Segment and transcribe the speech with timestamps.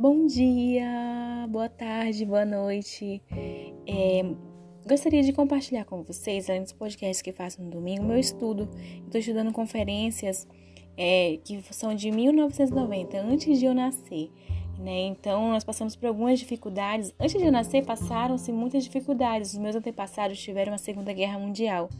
[0.00, 3.22] Bom dia, boa tarde, boa noite.
[3.86, 4.22] É,
[4.88, 8.66] gostaria de compartilhar com vocês, além dos podcasts que faço no domingo, meu estudo.
[9.04, 10.48] Estou estudando conferências
[10.96, 14.30] é, que são de 1990, antes de eu nascer.
[14.78, 15.02] Né?
[15.02, 17.12] Então, nós passamos por algumas dificuldades.
[17.20, 19.52] Antes de eu nascer, passaram-se muitas dificuldades.
[19.52, 21.90] Os meus antepassados tiveram a Segunda Guerra Mundial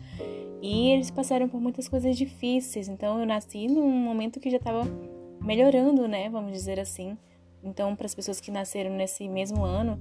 [0.62, 2.88] e eles passaram por muitas coisas difíceis.
[2.88, 4.84] Então, eu nasci num momento que já estava
[5.42, 6.30] melhorando, né?
[6.30, 7.14] Vamos dizer assim.
[7.62, 10.00] Então, para as pessoas que nasceram nesse mesmo ano,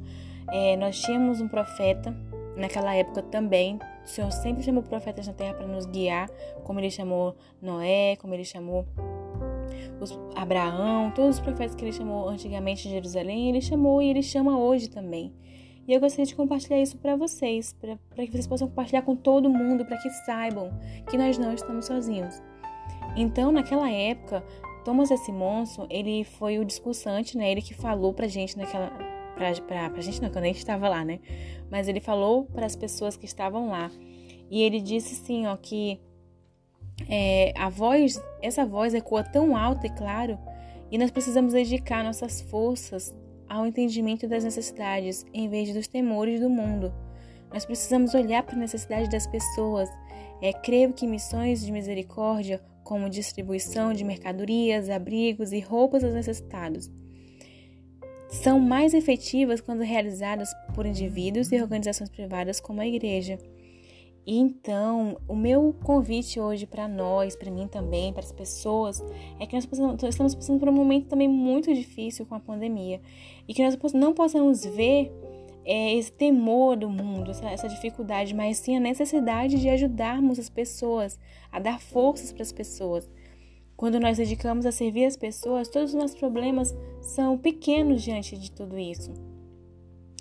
[0.51, 2.15] é, nós tínhamos um profeta
[2.55, 3.79] naquela época também.
[4.03, 6.29] O Senhor sempre chamou profetas na terra para nos guiar,
[6.63, 8.85] como ele chamou Noé, como ele chamou
[9.99, 14.23] os, Abraão, todos os profetas que ele chamou antigamente em Jerusalém, ele chamou e ele
[14.23, 15.33] chama hoje também.
[15.87, 19.49] E eu gostaria de compartilhar isso para vocês, para que vocês possam compartilhar com todo
[19.49, 20.71] mundo, para que saibam
[21.09, 22.41] que nós não estamos sozinhos.
[23.15, 24.43] Então, naquela época,
[24.83, 25.31] Thomas S.
[25.31, 27.51] Monson, ele foi o discursante, né?
[27.51, 28.89] Ele que falou pra gente naquela...
[29.35, 31.19] Pra, pra, pra gente não, quando a gente estava lá, né?
[31.71, 33.89] Mas ele falou para as pessoas que estavam lá.
[34.49, 36.01] E ele disse assim, ó, que
[37.07, 40.37] é, a voz, essa voz ecoa tão alta e claro,
[40.91, 43.15] e nós precisamos dedicar nossas forças
[43.47, 46.93] ao entendimento das necessidades em vez dos temores do mundo.
[47.51, 49.89] Nós precisamos olhar para a necessidade das pessoas.
[50.41, 56.89] É, creio que missões de misericórdia como distribuição de mercadorias, abrigos e roupas aos necessitados.
[58.29, 63.37] São mais efetivas quando realizadas por indivíduos e organizações privadas como a igreja.
[64.25, 69.03] Então, o meu convite hoje para nós, para mim também, para as pessoas,
[69.39, 69.67] é que nós
[70.09, 73.01] estamos passando por um momento também muito difícil com a pandemia
[73.47, 75.11] e que nós não possamos ver
[75.71, 80.49] é, esse temor do mundo, essa, essa dificuldade, mas sim a necessidade de ajudarmos as
[80.49, 81.19] pessoas,
[81.51, 83.07] a dar forças para as pessoas.
[83.77, 88.51] Quando nós dedicamos a servir as pessoas, todos os nossos problemas são pequenos diante de
[88.51, 89.13] tudo isso.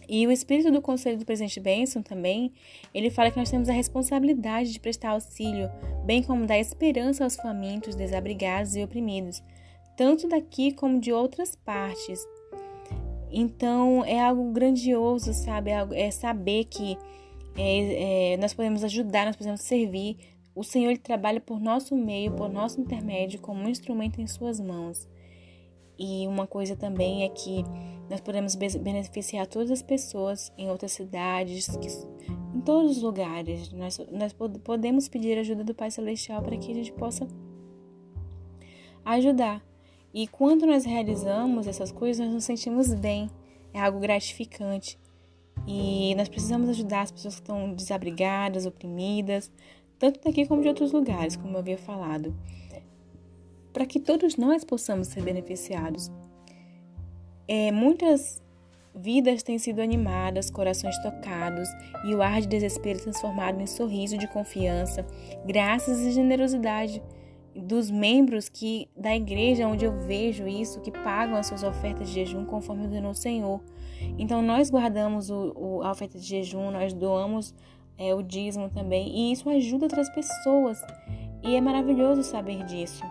[0.07, 2.53] E o espírito do conselho do presidente Benson também,
[2.93, 5.71] ele fala que nós temos a responsabilidade de prestar auxílio,
[6.05, 9.43] bem como dar esperança aos famintos, desabrigados e oprimidos,
[9.97, 12.21] tanto daqui como de outras partes,
[13.31, 15.71] então é algo grandioso, sabe?
[15.71, 16.97] É, é saber que
[17.57, 20.17] é, é, nós podemos ajudar, nós podemos servir.
[20.55, 24.61] O Senhor ele trabalha por nosso meio, por nosso intermédio, como um instrumento em Suas
[24.61, 25.09] mãos.
[25.99, 27.65] E uma coisa também é que
[28.09, 31.89] nós podemos beneficiar todas as pessoas em outras cidades, que,
[32.57, 33.73] em todos os lugares.
[33.73, 37.27] Nós, nós podemos pedir ajuda do Pai Celestial para que a gente possa
[39.05, 39.63] ajudar.
[40.13, 43.31] E quando nós realizamos essas coisas, nós nos sentimos bem,
[43.73, 44.99] é algo gratificante.
[45.67, 49.51] E nós precisamos ajudar as pessoas que estão desabrigadas, oprimidas,
[49.99, 52.35] tanto daqui como de outros lugares, como eu havia falado,
[53.73, 56.11] para que todos nós possamos ser beneficiados.
[57.47, 58.43] É, muitas
[58.95, 61.69] vidas têm sido animadas, corações tocados
[62.05, 65.07] e o ar de desespero transformado em sorriso de confiança,
[65.47, 67.03] graças e generosidade
[67.63, 72.15] dos membros que da igreja onde eu vejo isso, que pagam as suas ofertas de
[72.15, 73.61] jejum conforme o Senhor.
[74.19, 77.55] Então nós guardamos o, o, a oferta de jejum, nós doamos
[77.97, 80.81] é, o dízimo também, e isso ajuda outras pessoas.
[81.43, 83.03] E é maravilhoso saber disso.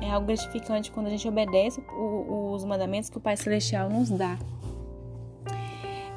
[0.00, 4.10] É algo gratificante quando a gente obedece o, os mandamentos que o Pai Celestial nos
[4.10, 4.38] dá.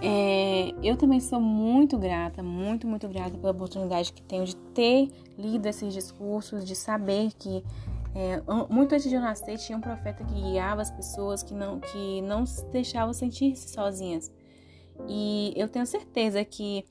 [0.09, 5.12] É, eu também sou muito grata, muito, muito grata pela oportunidade que tenho de ter
[5.38, 7.62] lido esses discursos, de saber que
[8.16, 11.81] é, muito antes de eu nascer tinha um profeta que guiava as pessoas que não,
[11.81, 14.31] que não se deixavam sentir-se sozinhas.
[15.09, 16.85] E eu tenho certeza que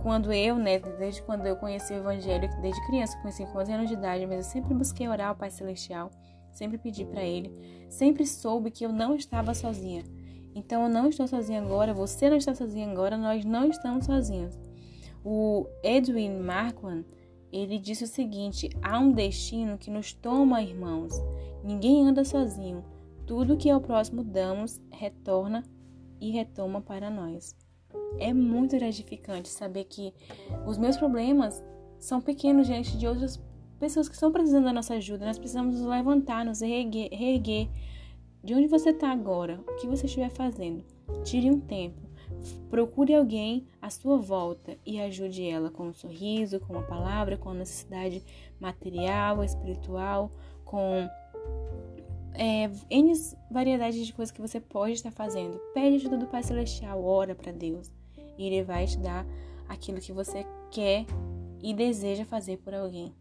[0.00, 3.88] quando eu, né, desde quando eu conheci o Evangelho, desde criança, conheci com 11 anos
[3.88, 6.10] de idade, mas eu sempre busquei orar ao Pai Celestial,
[6.50, 7.52] sempre pedi para Ele,
[7.90, 10.02] sempre soube que eu não estava sozinha
[10.54, 14.58] então eu não estou sozinha agora, você não está sozinha agora, nós não estamos sozinhos.
[15.24, 17.04] O Edwin Markman,
[17.52, 21.12] ele disse o seguinte: há um destino que nos toma, irmãos.
[21.62, 22.84] Ninguém anda sozinho.
[23.26, 25.62] Tudo que ao próximo damos retorna
[26.20, 27.56] e retoma para nós.
[28.18, 30.12] É muito gratificante saber que
[30.66, 31.62] os meus problemas
[31.98, 33.40] são pequenos diante de outras
[33.78, 35.26] pessoas que estão precisando da nossa ajuda.
[35.26, 37.68] Nós precisamos nos levantar, nos reerguer, reerguer
[38.42, 40.84] de onde você está agora, o que você estiver fazendo,
[41.24, 42.00] tire um tempo,
[42.68, 47.50] procure alguém à sua volta e ajude ela com um sorriso, com uma palavra, com
[47.50, 48.22] a necessidade
[48.58, 50.32] material, espiritual,
[50.64, 51.08] com
[52.34, 53.12] é, N
[53.50, 55.60] variedades de coisas que você pode estar fazendo.
[55.74, 57.92] Pede ajuda do Pai Celestial, ora para Deus
[58.38, 59.26] e Ele vai te dar
[59.68, 61.06] aquilo que você quer
[61.62, 63.14] e deseja fazer por alguém.